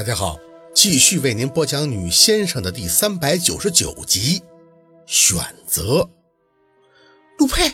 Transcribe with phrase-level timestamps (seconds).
[0.00, 0.40] 大家好，
[0.74, 4.42] 继续为您播讲《女先生》的第三百九十九集。
[5.04, 6.08] 选择，
[7.36, 7.70] 陆佩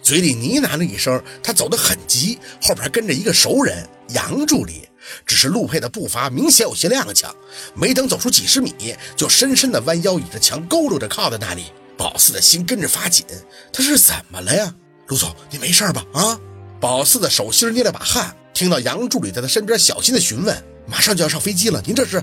[0.00, 4.88] 嘴里呢喃了一声，他走得很急，后边跟着一个熟人杨助理。
[5.26, 7.34] 只是陆佩的步伐明显有些踉跄，
[7.74, 8.72] 没等走出几十米，
[9.16, 11.64] 就深深的弯腰倚着墙，佝偻着靠在那里。
[11.96, 13.26] 宝四的心跟着发紧，
[13.72, 14.72] 他是怎么了呀？
[15.08, 16.06] 陆总，你没事吧？
[16.12, 16.38] 啊！
[16.80, 20.64] 宝四的手心捏了把汗，听到杨助理在他身边小心的询问。
[20.86, 22.22] 马上就要上飞机了，您这是？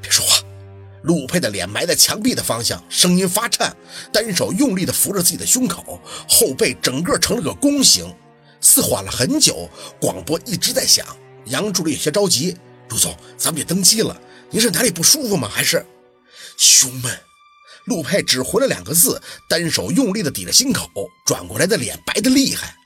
[0.00, 0.38] 别说话。
[1.02, 3.76] 陆佩的脸埋在墙壁的方向，声音发颤，
[4.12, 8.14] 单手用力地扶着自己的胸口，后背整个成了个弓形。
[8.60, 9.68] 似缓了很久，
[10.00, 11.04] 广播一直在响。
[11.46, 12.56] 杨助理有些着急
[12.88, 14.16] ：“陆总，咱们也登机了，
[14.50, 15.48] 您是哪里不舒服吗？
[15.52, 15.84] 还是？”
[16.56, 17.18] 胸闷。
[17.86, 20.88] 陆佩只回了两个字，单手用力地抵着心口，
[21.26, 22.76] 转过来的脸白得厉害。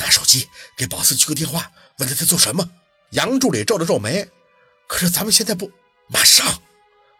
[0.00, 2.68] 拿手机给宝四去个电话，问他在做什么。
[3.10, 4.28] 杨助理皱了皱眉。
[4.86, 5.70] 可是咱们现在不
[6.08, 6.46] 马上！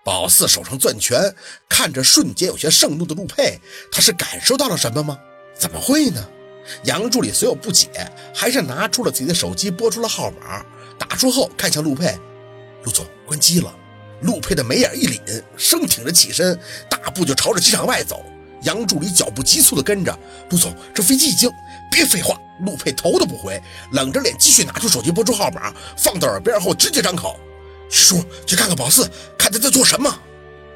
[0.05, 1.35] 宝四手上攥拳，
[1.69, 5.19] 看着瞬间有些盛怒的陆佩，他是感受到了什么吗？
[5.59, 6.25] 怎么会呢？
[6.85, 7.89] 杨助理虽有不解，
[8.35, 10.65] 还是拿出了自己的手机，拨出了号码。
[10.99, 12.17] 打出后，看向陆佩
[12.85, 13.75] ：“陆总，关机了。”
[14.23, 18.25] 陆佩的眉眼一凛，生挺着起身，大步就朝着机场外走。
[18.63, 20.19] 杨助理脚步急促的跟着
[20.51, 21.51] ：“陆总，这飞机已经……
[21.91, 23.61] 别废话！”陆佩头都不回，
[23.93, 27.39] 冷着脸继续拿出手机，拨出号码，放到耳边后直接张口。
[27.91, 30.19] 叔，去看看宝四，看他在做什么。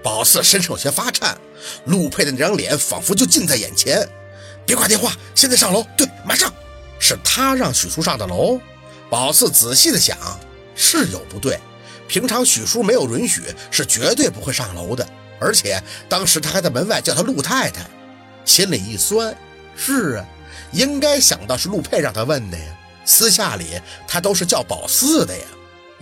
[0.03, 1.37] 宝四身上有些发颤，
[1.85, 4.09] 陆佩的那张脸仿佛就近在眼前。
[4.65, 5.85] 别挂电话，现在上楼。
[5.97, 6.53] 对，马上。
[6.99, 8.61] 是他让许叔上的楼。
[9.09, 10.17] 宝四仔细的想，
[10.75, 11.59] 是有不对。
[12.07, 15.07] 平常许叔没有允许，是绝对不会上楼的。
[15.41, 17.89] 而且当时他还在门外叫他陆太太，
[18.45, 19.37] 心里一酸。
[19.77, 20.27] 是啊，
[20.73, 22.65] 应该想到是陆佩让他问的呀。
[23.05, 25.45] 私下里他都是叫宝四的呀。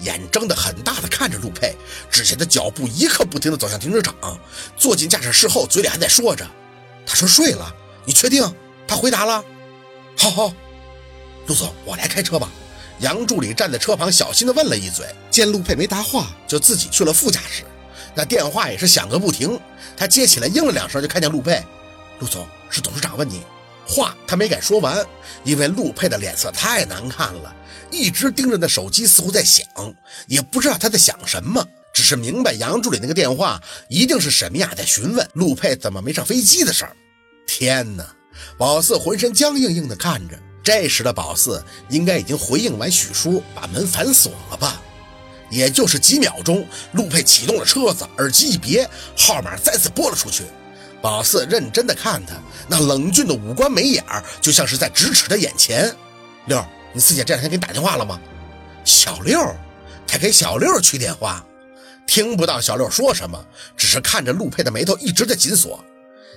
[0.00, 1.74] 眼睁得很大的看着陆佩，
[2.10, 4.14] 只见他脚步一刻不停地走向停车场，
[4.76, 6.46] 坐进驾驶室后，嘴里还在说着
[7.06, 7.74] ：“他说睡了，
[8.04, 8.42] 你确定？”
[8.86, 9.44] 他回答了
[10.16, 10.52] ：“好好。”
[11.46, 12.48] 陆总，我来开车吧。
[13.00, 17.64] 杨助理站在车旁，小心地问了一嘴，见陆佩没答话，就自己去了副驾驶。
[18.14, 19.60] 那电话也是响个不停，
[19.96, 21.62] 他接起来应了两声，就看见陆佩
[22.18, 23.42] ：“陆总，是董事长问你。”
[23.88, 25.04] 话他没敢说完，
[25.42, 27.54] 因为陆佩的脸色太难看了。
[27.90, 29.66] 一直盯着那手机，似乎在想，
[30.26, 36.94] 也不知道他在想什么，只是明白杨助理那个电话一定是沈明雅在询问陆佩怎么没上飞机的事儿。
[37.46, 38.06] 天哪！
[38.58, 44.80] 宝四浑身僵硬硬的看着，这时的宝四应该已经回应完许叔，把门反锁了吧？
[45.50, 50.44] 也就是几秒钟，陆佩启动了车子，耳机一别，号码再次拨了出去。
[51.00, 52.34] 宝四认真的看他，
[52.68, 55.94] 那冷峻的五官眉眼儿就像是在咫尺的眼前。
[56.46, 56.64] 六。
[56.94, 58.18] 你四姐这两天给你打电话了吗？
[58.82, 59.38] 小六，
[60.06, 61.44] 他给小六去电话，
[62.06, 63.38] 听不到小六说什么，
[63.76, 65.84] 只是看着陆佩的眉头一直在紧锁。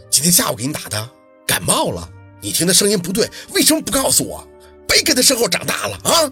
[0.09, 1.09] 今天下午给你打的，
[1.47, 2.07] 感冒了。
[2.41, 4.45] 你听他声音不对，为什么不告诉我？
[4.85, 6.29] 别跟他身后长大了啊！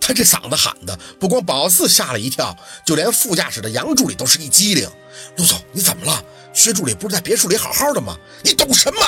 [0.00, 2.54] 他这嗓子喊的，不光宝四吓了一跳，
[2.84, 4.90] 就连副驾驶的杨助理都是一激灵。
[5.36, 6.24] 陆总，你怎么了？
[6.52, 8.16] 薛助理不是在别墅里好好的吗？
[8.42, 9.00] 你懂什么？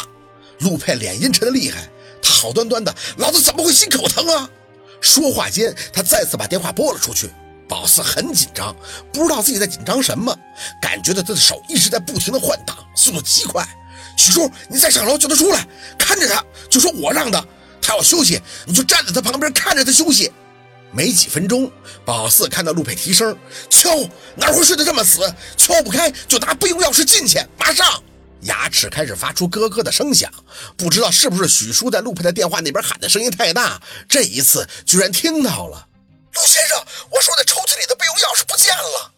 [0.61, 1.89] 陆佩脸阴沉的厉害。
[2.23, 4.49] 他好端端的，老子怎么会心口疼啊？
[5.01, 7.29] 说话间，他再次把电话拨了出去。
[7.69, 8.77] 宝四很紧张，
[9.13, 10.37] 不知道自己在紧张什么，
[10.81, 13.67] 感觉到他的手一直在不停的换挡，速度极快。
[14.17, 15.67] 许叔，你再上楼叫他出来，
[15.99, 17.45] 看着他，就说我让的。
[17.81, 20.31] 他要休息，你就站在他旁边看着他休息。
[20.93, 21.71] 没几分钟，
[22.05, 23.37] 宝四看到陆佩提声
[23.71, 23.89] 敲，
[24.37, 25.21] 哪会睡得这么死？
[25.57, 28.03] 敲不开就拿备用钥匙进去，马上。
[28.43, 30.31] 牙齿开始发出咯咯的声响，
[30.77, 35.87] 不知道是不是许叔在陆佩的电话那边喊的声音太大，这一次居然听到了。
[36.35, 36.79] 陆先生，
[37.11, 39.13] 我说的抽屉里的备用钥匙不见了，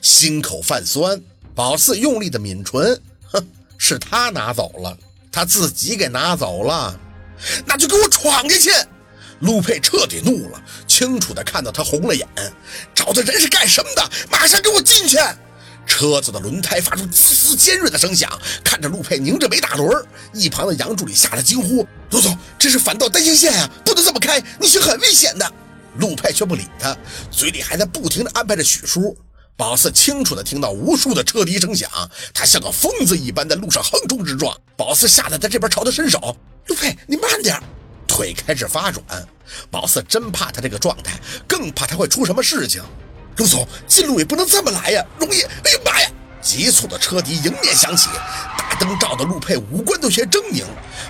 [0.00, 1.20] 心口泛酸。
[1.54, 3.00] 宝四用力的抿唇，
[3.30, 4.96] 哼，是他拿走了，
[5.30, 6.98] 他自己给拿走了，
[7.66, 8.70] 那就给我闯进去！
[9.44, 12.26] 陆佩彻底怒了，清楚的看到他红了眼，
[12.94, 14.10] 找的人是干什么的？
[14.30, 15.18] 马上给我进去！
[15.86, 20.02] 车子的轮胎发出滋滋尖锐的声响，看着陆佩拧着没打轮
[20.32, 25.52] 一旁的杨助理吓得惊呼：“陆总，这是反道单行线啊，不能这么开，你是很危险的。”
[26.00, 26.96] 陆佩却不理他，
[27.30, 29.14] 嘴里还在不停的安排着许叔。
[29.58, 31.90] 宝四清楚的听到无数的车笛声响，
[32.32, 34.56] 他像个疯子一般在路上横冲直撞。
[34.74, 36.34] 宝四吓得在这边朝他伸手
[36.66, 37.62] ：“陆佩，你慢点。”
[38.14, 39.28] 腿开始发软。
[39.72, 41.18] 宝四真怕他这个状态，
[41.48, 42.80] 更怕他会出什么事情。
[43.38, 45.42] 陆总，近路也不能这么来呀，容易！
[45.42, 46.08] 哎呀妈呀！
[46.40, 48.08] 急促的车笛迎面响起，
[48.56, 50.62] 大灯照的陆佩五官都有些狰狞，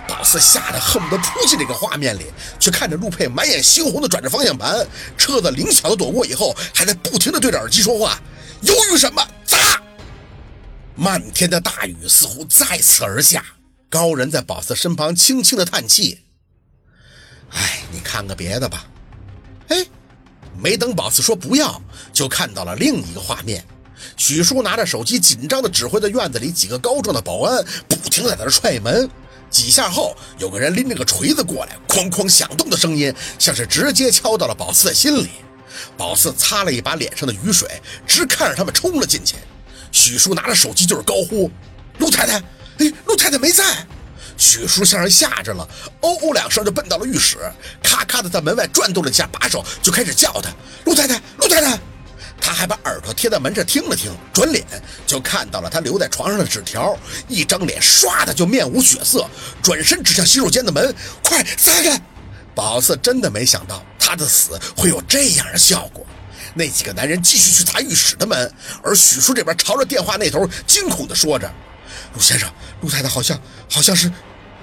[0.08, 4.86] 宝四吓得恨不得扑进这个画面里，却看着陆佩满眼猩红的转着方向盘，
[5.18, 8.18] 车子灵巧的躲过以后，还在不停的对着耳机说话，
[8.62, 9.22] 犹豫什么？
[9.44, 9.82] 砸！
[10.94, 13.44] 漫天的大雨似乎再次而下，
[13.90, 16.20] 高人在宝四身旁轻轻的叹气
[17.54, 18.86] ：“哎，你看个别的吧。”
[19.68, 19.86] 哎，
[20.58, 21.80] 没等宝四说不要，
[22.12, 23.64] 就看到了另一个画面。
[24.16, 29.08] 许叔拿着手机，紧张地指挥着院子里几个高壮的保安，不停在那踹门。
[29.50, 35.30] 几下后，有个人拎着个锤子过来，哐哐响动的声音，像是直接敲到了宝四的心里。
[35.96, 39.36] 宝四擦了一把脸上的雨水，直看着他们冲了进去。
[39.92, 41.50] 许叔拿着手机就是高呼
[41.98, 42.38] ：“陆太太，
[42.78, 43.86] 哎，陆太太没在。”
[44.44, 45.66] 许叔像是吓着了，
[46.02, 47.38] 哦哦两声就奔到了浴室，
[47.82, 50.50] 咔咔的在门外转动了一下把手，就开始叫他
[50.84, 51.78] ：“陆太太，陆太太。”
[52.38, 54.62] 他还把耳朵贴在门上听了听，转脸
[55.06, 56.94] 就看到了他留在床上的纸条，
[57.26, 59.26] 一张脸唰的就面无血色，
[59.62, 61.98] 转身指向洗手间的门，快撒开！
[62.54, 66.06] 宝四真的没想到他的死会有这样的效果。
[66.52, 68.52] 那几个男人继续去砸浴室的门，
[68.82, 71.50] 而许叔这边朝着电话那头惊恐地说着
[72.14, 72.48] ：“陆先生，
[72.82, 74.12] 陆太太好像好像是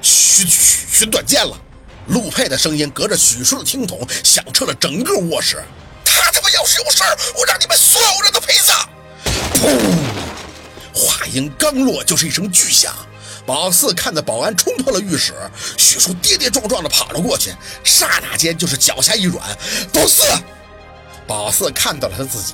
[0.01, 1.57] 寻寻短见了。”
[2.07, 5.63] 陆佩的声音隔着许叔的听筒响彻了整个卧室。
[6.03, 8.89] 他他妈要是有事儿，我让你们所有人都陪葬！
[9.55, 9.79] 砰！
[10.93, 12.93] 话音刚落，就是一声巨响。
[13.45, 15.33] 宝四看到保安冲破了浴室，
[15.77, 17.53] 许叔跌跌撞撞地跑了过去，
[17.83, 19.57] 刹那间就是脚下一软。
[19.93, 20.23] 宝四，
[21.25, 22.53] 宝四看到了他自己，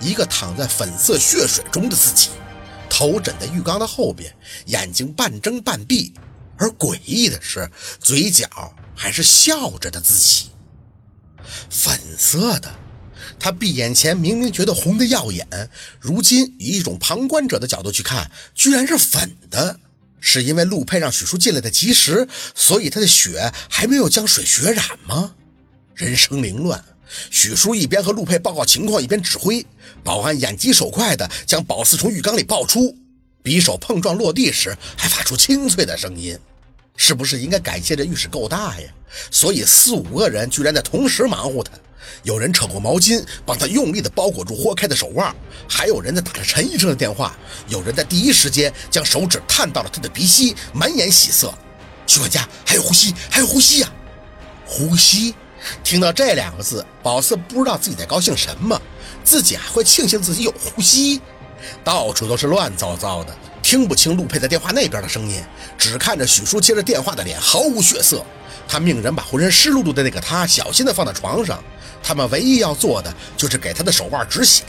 [0.00, 2.28] 一个躺在粉色血水中的自己，
[2.90, 4.32] 头枕在浴缸的后边，
[4.66, 6.12] 眼睛半睁半闭，
[6.58, 7.70] 而诡异的是，
[8.00, 10.50] 嘴角还是笑着的自己，
[11.70, 12.74] 粉色的。
[13.38, 15.46] 他闭眼前明明觉得红的耀眼，
[16.00, 19.78] 如今以一种旁观者的角度去看，居然是粉的。
[20.20, 25.36] 是因为陆佩让许叔进来的及时，所以他的血还没有将水血染吗？
[25.94, 26.84] 人生凌乱，
[27.30, 29.64] 许叔一边和陆佩报告情况，一边指挥
[30.02, 32.96] 保安眼疾手快的将宝四从浴缸里抱出，
[33.48, 36.38] 匕首碰撞落地时还发出清脆的声音。
[36.98, 38.88] 是不是应该感谢这浴室够大呀？
[39.30, 41.72] 所以四五个人居然在同时忙活他。
[42.24, 45.32] 有人扯过毛巾，帮他用力的包裹住豁开的手腕；
[45.66, 47.32] 还有人在打着陈医生的电话；
[47.68, 51.54] 有人在第一时间将手指探到了他的鼻息，满眼喜色。
[52.06, 53.90] 徐管家，还有呼吸，还有呼吸呀！
[54.66, 55.34] 呼吸。
[55.84, 58.80] 听到这两个字，宝四不知道自己在高兴什么，
[59.24, 61.20] 自己还会庆幸自己有呼吸。
[61.82, 65.42] 到处都是乱糟糟的，听不清陆佩在电话那边的声音，
[65.76, 68.24] 只看着许叔接着电话的脸毫无血色。
[68.66, 71.62] 他命人把浑身湿漉漉的那个他小心地放在床上。
[72.02, 74.62] 他们唯一要做的就是给他的手腕止血。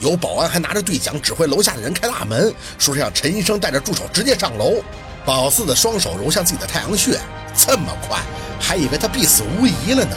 [0.00, 4.82] 有保安还拿着对讲指挥楼下的人开大门，说是让陈医生带着助手直接上楼。
[5.24, 7.18] 宝四的双手揉向自己的太阳穴，
[7.54, 8.18] 这么快，
[8.58, 10.16] 还以为他必死无疑了呢。